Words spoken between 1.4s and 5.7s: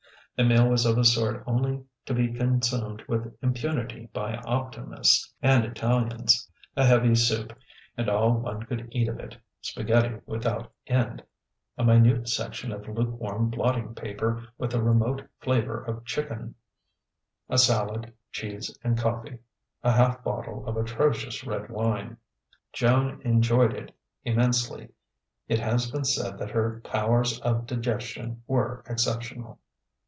only to be consumed with impunity by optimists and